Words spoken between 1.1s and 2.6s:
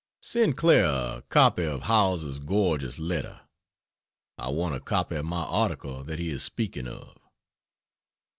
a copy of Howells's